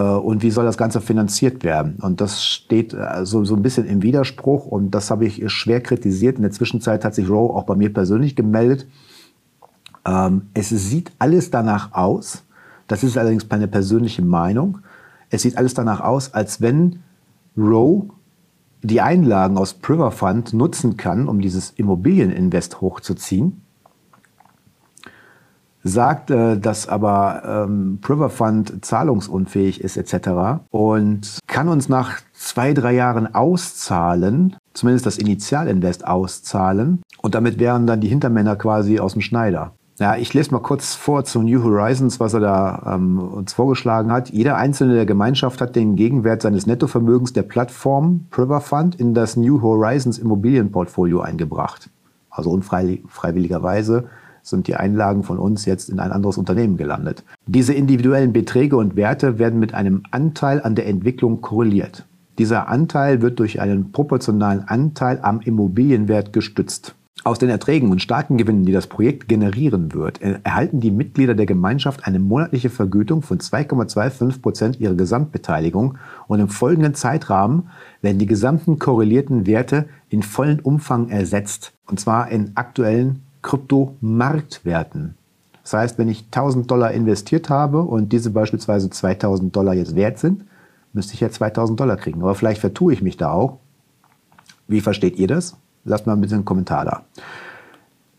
und 0.00 0.42
wie 0.42 0.50
soll 0.50 0.64
das 0.64 0.76
Ganze 0.76 1.00
finanziert 1.00 1.64
werden? 1.64 1.96
Und 2.02 2.20
das 2.20 2.44
steht 2.44 2.92
äh, 2.92 3.24
so, 3.24 3.44
so 3.44 3.56
ein 3.56 3.62
bisschen 3.62 3.86
im 3.86 4.02
Widerspruch 4.02 4.66
und 4.66 4.90
das 4.90 5.10
habe 5.10 5.24
ich 5.24 5.50
schwer 5.50 5.80
kritisiert. 5.80 6.36
In 6.36 6.42
der 6.42 6.50
Zwischenzeit 6.50 7.04
hat 7.04 7.14
sich 7.14 7.28
Rowe 7.28 7.54
auch 7.54 7.64
bei 7.64 7.76
mir 7.76 7.92
persönlich 7.92 8.36
gemeldet. 8.36 8.86
Ähm, 10.06 10.42
es 10.54 10.68
sieht 10.68 11.12
alles 11.18 11.50
danach 11.50 11.92
aus, 11.92 12.44
das 12.88 13.02
ist 13.02 13.16
allerdings 13.18 13.48
meine 13.48 13.68
persönliche 13.68 14.22
Meinung. 14.22 14.78
Es 15.30 15.42
sieht 15.42 15.56
alles 15.56 15.74
danach 15.74 16.00
aus, 16.00 16.34
als 16.34 16.60
wenn 16.60 17.00
Rowe 17.56 18.10
die 18.82 19.00
Einlagen 19.00 19.56
aus 19.56 19.74
Priver 19.74 20.10
Fund 20.12 20.52
nutzen 20.52 20.96
kann, 20.96 21.26
um 21.26 21.40
dieses 21.40 21.70
Immobilieninvest 21.70 22.80
hochzuziehen. 22.80 23.62
Sagt, 25.86 26.30
äh, 26.32 26.58
dass 26.58 26.88
aber 26.88 27.66
ähm, 27.68 27.98
Priver 28.00 28.28
Fund 28.28 28.84
zahlungsunfähig 28.84 29.80
ist 29.80 29.96
etc. 29.96 30.64
und 30.70 31.38
kann 31.46 31.68
uns 31.68 31.88
nach 31.88 32.18
zwei, 32.32 32.74
drei 32.74 32.94
Jahren 32.94 33.32
auszahlen, 33.34 34.56
zumindest 34.74 35.06
das 35.06 35.16
Initialinvest 35.16 36.06
auszahlen. 36.06 37.02
Und 37.22 37.36
damit 37.36 37.60
wären 37.60 37.86
dann 37.86 38.00
die 38.00 38.08
Hintermänner 38.08 38.56
quasi 38.56 38.98
aus 38.98 39.12
dem 39.12 39.22
Schneider. 39.22 39.72
Ja, 39.98 40.16
ich 40.16 40.34
lese 40.34 40.50
mal 40.50 40.60
kurz 40.60 40.94
vor 40.94 41.24
zu 41.24 41.40
New 41.40 41.62
Horizons, 41.62 42.18
was 42.20 42.34
er 42.34 42.40
da 42.40 42.94
ähm, 42.94 43.18
uns 43.18 43.52
vorgeschlagen 43.52 44.10
hat. 44.10 44.28
Jeder 44.28 44.56
Einzelne 44.56 44.94
der 44.94 45.06
Gemeinschaft 45.06 45.60
hat 45.60 45.76
den 45.76 45.94
Gegenwert 45.94 46.42
seines 46.42 46.66
Nettovermögens 46.66 47.32
der 47.32 47.44
Plattform 47.44 48.26
Priver 48.30 48.60
Fund 48.60 48.96
in 48.96 49.14
das 49.14 49.36
New 49.36 49.62
Horizons 49.62 50.18
Immobilienportfolio 50.18 51.20
eingebracht. 51.20 51.88
Also 52.28 52.50
unfreiwilligerweise 52.50 54.08
sind 54.48 54.68
die 54.68 54.76
Einlagen 54.76 55.22
von 55.22 55.38
uns 55.38 55.64
jetzt 55.64 55.88
in 55.88 55.98
ein 56.00 56.12
anderes 56.12 56.38
Unternehmen 56.38 56.76
gelandet. 56.76 57.24
Diese 57.46 57.74
individuellen 57.74 58.32
Beträge 58.32 58.76
und 58.76 58.96
Werte 58.96 59.38
werden 59.38 59.58
mit 59.58 59.74
einem 59.74 60.02
Anteil 60.10 60.62
an 60.62 60.74
der 60.74 60.86
Entwicklung 60.86 61.40
korreliert. 61.40 62.04
Dieser 62.38 62.68
Anteil 62.68 63.22
wird 63.22 63.38
durch 63.38 63.60
einen 63.60 63.92
proportionalen 63.92 64.68
Anteil 64.68 65.20
am 65.22 65.40
Immobilienwert 65.40 66.32
gestützt. 66.32 66.94
Aus 67.24 67.40
den 67.40 67.48
Erträgen 67.48 67.90
und 67.90 68.00
starken 68.00 68.36
Gewinnen, 68.36 68.64
die 68.64 68.72
das 68.72 68.86
Projekt 68.86 69.26
generieren 69.26 69.92
wird, 69.94 70.20
erhalten 70.44 70.78
die 70.78 70.92
Mitglieder 70.92 71.34
der 71.34 71.46
Gemeinschaft 71.46 72.06
eine 72.06 72.20
monatliche 72.20 72.70
Vergütung 72.70 73.22
von 73.22 73.38
2,25 73.38 74.42
Prozent 74.42 74.80
ihrer 74.80 74.94
Gesamtbeteiligung 74.94 75.98
und 76.28 76.38
im 76.38 76.48
folgenden 76.48 76.94
Zeitrahmen 76.94 77.70
werden 78.00 78.20
die 78.20 78.26
gesamten 78.26 78.78
korrelierten 78.78 79.44
Werte 79.48 79.86
in 80.08 80.22
vollen 80.22 80.60
Umfang 80.60 81.08
ersetzt, 81.08 81.72
und 81.86 81.98
zwar 81.98 82.30
in 82.30 82.52
aktuellen 82.54 83.22
Kryptomarktwerten. 83.46 85.14
Das 85.62 85.72
heißt, 85.72 85.98
wenn 85.98 86.08
ich 86.08 86.24
1000 86.26 86.68
Dollar 86.68 86.90
investiert 86.90 87.48
habe 87.48 87.82
und 87.82 88.12
diese 88.12 88.30
beispielsweise 88.30 88.90
2000 88.90 89.54
Dollar 89.54 89.74
jetzt 89.74 89.94
wert 89.94 90.18
sind, 90.18 90.44
müsste 90.92 91.14
ich 91.14 91.20
ja 91.20 91.30
2000 91.30 91.78
Dollar 91.78 91.96
kriegen. 91.96 92.22
Aber 92.22 92.34
vielleicht 92.34 92.60
vertue 92.60 92.92
ich 92.92 93.02
mich 93.02 93.16
da 93.16 93.30
auch. 93.30 93.58
Wie 94.66 94.80
versteht 94.80 95.16
ihr 95.16 95.28
das? 95.28 95.56
Lasst 95.84 96.06
mal 96.06 96.14
ein 96.14 96.20
bisschen 96.20 96.38
einen 96.38 96.44
Kommentar 96.44 96.84
da. 96.84 97.04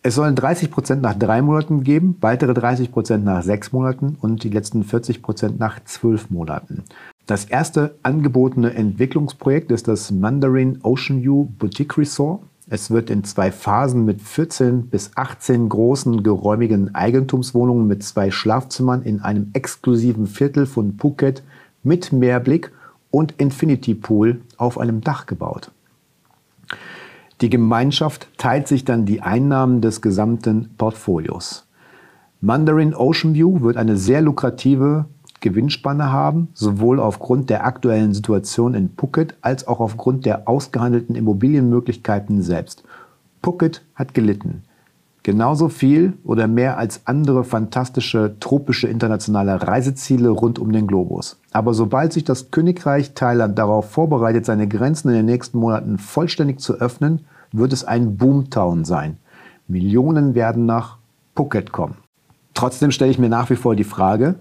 Es 0.01 0.15
sollen 0.15 0.35
30 0.35 0.71
Prozent 0.71 1.01
nach 1.01 1.15
drei 1.15 1.41
Monaten 1.41 1.83
geben, 1.83 2.15
weitere 2.21 2.53
30 2.53 2.93
Prozent 2.93 3.25
nach 3.25 3.43
sechs 3.43 3.73
Monaten 3.73 4.15
und 4.21 4.45
die 4.45 4.49
letzten 4.49 4.85
40 4.85 5.21
Prozent 5.21 5.59
nach 5.59 5.83
zwölf 5.83 6.29
Monaten. 6.29 6.83
Das 7.25 7.43
erste 7.43 7.95
angebotene 8.03 8.73
Entwicklungsprojekt 8.73 9.71
ist 9.71 9.89
das 9.89 10.11
Mandarin 10.11 10.79
Ocean 10.83 11.21
View 11.21 11.47
Boutique 11.59 11.97
Resort. 11.97 12.43
Es 12.69 12.91
wird 12.91 13.09
in 13.09 13.23
zwei 13.23 13.49
Phasen 13.49 14.03
mit 14.03 14.21
14 14.21 14.87
bis 14.87 15.11
18 15.15 15.69
großen 15.69 16.21
geräumigen 16.21 16.93
Eigentumswohnungen 16.93 17.87
mit 17.87 18.03
zwei 18.03 18.29
Schlafzimmern 18.29 19.03
in 19.03 19.21
einem 19.21 19.51
exklusiven 19.53 20.27
Viertel 20.27 20.65
von 20.65 20.97
Phuket 20.97 21.43
mit 21.83 22.11
Meerblick 22.11 22.73
und 23.09 23.35
Infinity 23.37 23.95
Pool 23.95 24.41
auf 24.57 24.77
einem 24.77 24.99
Dach 24.99 25.27
gebaut. 25.27 25.71
Die 27.39 27.49
Gemeinschaft 27.49 28.27
teilt 28.37 28.67
sich 28.67 28.83
dann 28.83 29.05
die 29.05 29.21
Einnahmen 29.21 29.79
des 29.79 30.01
gesamten 30.01 30.71
Portfolios. 30.77 31.65
Mandarin 32.41 32.93
Ocean 32.93 33.33
View 33.33 33.61
wird 33.61 33.77
eine 33.77 33.95
sehr 33.95 34.21
lukrative 34.21 35.05
Gewinnspanne 35.39 36.11
haben, 36.11 36.49
sowohl 36.53 36.99
aufgrund 36.99 37.49
der 37.49 37.65
aktuellen 37.65 38.13
Situation 38.13 38.73
in 38.73 38.89
Phuket 38.97 39.35
als 39.41 39.67
auch 39.67 39.79
aufgrund 39.79 40.25
der 40.25 40.47
ausgehandelten 40.47 41.15
Immobilienmöglichkeiten 41.15 42.41
selbst. 42.41 42.83
Phuket 43.43 43.83
hat 43.95 44.13
gelitten. 44.13 44.63
Genauso 45.23 45.67
viel 45.67 46.13
oder 46.23 46.47
mehr 46.47 46.77
als 46.77 47.01
andere 47.05 47.43
fantastische 47.43 48.35
tropische 48.39 48.87
internationale 48.87 49.67
Reiseziele 49.67 50.29
rund 50.29 50.57
um 50.57 50.71
den 50.71 50.87
Globus. 50.87 51.37
Aber 51.51 51.73
sobald 51.73 52.13
sich 52.13 52.23
das 52.23 52.49
Königreich 52.49 53.13
Thailand 53.13 53.59
darauf 53.59 53.91
vorbereitet, 53.91 54.45
seine 54.45 54.69
Grenzen 54.69 55.09
in 55.09 55.15
den 55.15 55.25
nächsten 55.25 55.57
Monaten 55.59 55.97
vollständig 55.97 56.59
zu 56.59 56.75
öffnen, 56.75 57.25
wird 57.51 57.73
es 57.73 57.83
ein 57.83 58.15
Boomtown 58.15 58.85
sein. 58.85 59.17
Millionen 59.67 60.33
werden 60.33 60.65
nach 60.65 60.97
Phuket 61.35 61.73
kommen. 61.73 61.95
Trotzdem 62.53 62.91
stelle 62.91 63.11
ich 63.11 63.19
mir 63.19 63.29
nach 63.29 63.49
wie 63.49 63.57
vor 63.57 63.75
die 63.75 63.83
Frage, 63.83 64.35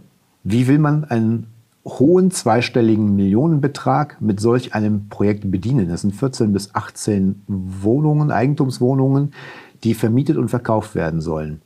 wie 0.48 0.68
will 0.68 0.78
man 0.78 1.04
ein 1.04 1.48
hohen 1.84 2.30
zweistelligen 2.30 3.16
Millionenbetrag 3.16 4.20
mit 4.20 4.38
solch 4.38 4.74
einem 4.74 5.08
Projekt 5.08 5.50
bedienen. 5.50 5.88
Das 5.88 6.02
sind 6.02 6.14
14 6.14 6.52
bis 6.52 6.72
18 6.72 7.42
Wohnungen, 7.48 8.30
Eigentumswohnungen, 8.30 9.32
die 9.82 9.94
vermietet 9.94 10.36
und 10.36 10.48
verkauft 10.48 10.94
werden 10.94 11.20
sollen. 11.20 11.62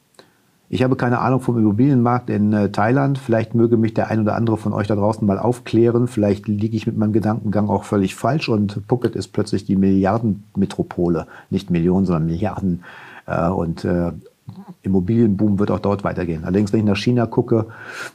Ich 0.71 0.83
habe 0.83 0.97
keine 0.97 1.19
Ahnung 1.19 1.41
vom 1.41 1.59
Immobilienmarkt 1.59 2.31
in 2.31 2.55
äh, 2.55 2.71
Thailand. 2.71 3.19
Vielleicht 3.19 3.55
möge 3.55 3.77
mich 3.77 3.93
der 3.93 4.09
ein 4.09 4.21
oder 4.21 4.35
andere 4.35 4.57
von 4.57 4.73
euch 4.73 4.87
da 4.87 4.95
draußen 4.95 5.27
mal 5.27 5.39
aufklären. 5.39 6.07
Vielleicht 6.07 6.49
liege 6.49 6.77
ich 6.77 6.87
mit 6.87 6.97
meinem 6.97 7.13
Gedankengang 7.13 7.69
auch 7.69 7.85
völlig 7.85 8.15
falsch 8.15 8.49
und 8.49 8.81
Phuket 8.89 9.15
ist 9.15 9.29
plötzlich 9.29 9.67
die 9.67 9.77
Milliardenmetropole. 9.77 11.27
Nicht 11.51 11.71
Millionen, 11.71 12.07
sondern 12.07 12.27
Milliarden. 12.27 12.85
Äh, 13.27 13.49
und 13.49 13.85
äh, 13.85 14.13
Immobilienboom 14.83 15.59
wird 15.59 15.71
auch 15.71 15.78
dort 15.78 16.04
weitergehen. 16.04 16.45
Allerdings, 16.45 16.73
wenn 16.73 16.80
ich 16.80 16.87
nach 16.87 16.97
China 16.97 17.26
gucke, 17.26 17.66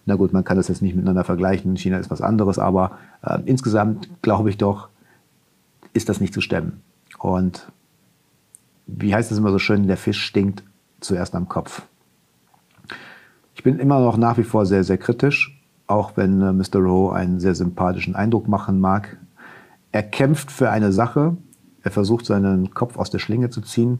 na 0.06 0.15
gut, 0.15 0.34
man 0.34 0.44
kann 0.44 0.58
das 0.58 0.68
jetzt 0.68 0.82
nicht 0.82 0.96
miteinander 0.96 1.24
vergleichen. 1.24 1.75
China 1.77 1.98
ist 1.98 2.12
was 2.12 2.22
anderes, 2.22 2.60
aber 2.60 2.98
äh, 3.22 3.39
insgesamt 3.46 4.10
glaube 4.22 4.50
ich 4.50 4.58
doch, 4.58 4.89
ist 5.94 6.10
das 6.10 6.20
nicht 6.22 6.34
zu 6.34 6.42
stemmen. 6.42 6.82
Und 7.20 7.72
wie 8.88 9.15
heißt 9.15 9.32
es 9.32 9.38
immer 9.38 9.51
so 9.51 9.60
schön, 9.60 9.88
der 9.88 9.98
Fisch 9.98 10.22
stinkt 10.22 10.63
zuerst 11.00 11.36
am 11.36 11.50
Kopf. 11.50 11.84
Ich 13.56 13.63
bin 13.63 13.80
immer 13.80 14.00
noch 14.00 14.18
nach 14.18 14.38
wie 14.38 14.44
vor 14.44 14.65
sehr, 14.65 14.84
sehr 14.84 14.98
kritisch, 14.98 15.60
auch 15.88 16.18
wenn 16.18 16.42
äh, 16.42 16.51
Mr. 16.51 16.80
Rowe 16.80 17.15
einen 17.15 17.39
sehr 17.39 17.56
sympathischen 17.56 18.15
Eindruck 18.15 18.48
machen 18.48 18.80
mag. 18.80 19.18
Er 19.92 20.04
kämpft 20.04 20.51
für 20.51 20.70
eine 20.70 20.92
Sache, 20.92 21.38
er 21.84 21.92
versucht 21.92 22.25
seinen 22.25 22.74
Kopf 22.74 22.98
aus 22.98 23.12
der 23.12 23.20
Schlinge 23.20 23.50
zu 23.50 23.62
ziehen. 23.62 24.00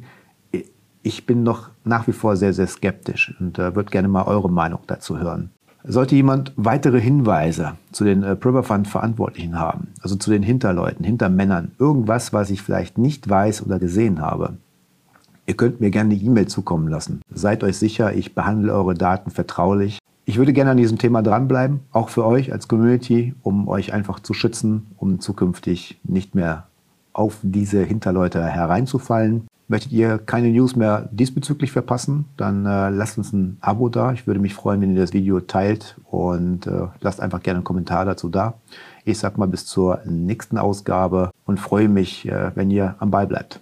Ich 1.06 1.28
bin 1.28 1.44
noch 1.44 1.70
nach 1.84 2.08
wie 2.08 2.14
vor 2.14 2.36
sehr, 2.36 2.52
sehr 2.52 2.66
skeptisch 2.66 3.36
und 3.40 3.60
äh, 3.60 3.76
würde 3.76 3.92
gerne 3.92 4.08
mal 4.08 4.24
eure 4.24 4.50
Meinung 4.50 4.80
dazu 4.88 5.20
hören. 5.20 5.52
Sollte 5.84 6.16
jemand 6.16 6.52
weitere 6.56 7.00
Hinweise 7.00 7.74
zu 7.92 8.04
den 8.04 8.24
äh, 8.24 8.36
Priver 8.36 8.64
Fund 8.64 8.88
Verantwortlichen 8.88 9.60
haben, 9.60 9.90
also 10.02 10.16
zu 10.16 10.32
den 10.32 10.42
Hinterleuten, 10.42 11.06
Hintermännern, 11.06 11.74
irgendwas, 11.78 12.34
was 12.34 12.50
ich 12.50 12.64
vielleicht 12.64 12.98
nicht 12.98 13.30
weiß 13.30 13.64
oder 13.64 13.78
gesehen 13.78 14.20
habe, 14.20 14.58
Ihr 15.48 15.56
könnt 15.56 15.80
mir 15.80 15.92
gerne 15.92 16.16
eine 16.16 16.24
E-Mail 16.24 16.48
zukommen 16.48 16.88
lassen. 16.88 17.22
Seid 17.32 17.64
euch 17.64 17.78
sicher, 17.78 18.16
ich 18.16 18.34
behandle 18.34 18.74
eure 18.74 18.96
Daten 18.96 19.30
vertraulich. 19.30 20.00
Ich 20.26 20.40
würde 20.40 20.54
gerne 20.54 20.72
an 20.72 20.78
diesem 20.78 20.98
Thema 20.98 21.22
dranbleiben, 21.22 21.82
auch 21.92 22.10
für 22.10 22.26
euch 22.26 22.52
als 22.52 22.68
Community, 22.68 23.36
um 23.44 23.68
euch 23.68 23.94
einfach 23.94 24.20
zu 24.20 24.34
schützen, 24.34 24.88
um 24.98 25.20
zukünftig 25.20 26.00
nicht 26.04 26.34
mehr 26.34 26.66
auf 27.14 27.38
diese 27.44 27.84
Hinterleute 27.84 28.44
hereinzufallen. 28.44 29.46
Möchtet 29.68 29.92
ihr 29.92 30.20
keine 30.20 30.50
News 30.50 30.76
mehr 30.76 31.10
diesbezüglich 31.12 31.72
verpassen, 31.72 32.26
dann 32.38 32.66
äh, 32.66 32.90
lasst 32.90 33.18
uns 33.18 33.34
ein 33.34 33.58
Abo 33.62 33.90
da. 33.90 34.14
Ich 34.14 34.28
würde 34.28 34.40
mich 34.40 34.54
freuen, 34.54 34.80
wenn 34.82 34.94
ihr 34.94 35.02
das 35.02 35.14
Video 35.14 35.40
teilt 35.40 36.00
und 36.10 36.68
äh, 36.68 36.88
lasst 37.02 37.20
einfach 37.20 37.42
gerne 37.42 37.58
einen 37.58 37.64
Kommentar 37.64 38.06
dazu 38.06 38.30
da. 38.30 38.56
Ich 39.06 39.18
sag 39.18 39.38
mal 39.38 39.48
bis 39.48 39.66
zur 39.66 40.02
nächsten 40.06 40.60
Ausgabe 40.60 41.32
und 41.46 41.60
freue 41.60 41.90
mich, 41.90 42.28
äh, 42.28 42.52
wenn 42.54 42.70
ihr 42.70 42.96
am 43.00 43.10
Ball 43.10 43.26
bleibt. 43.26 43.54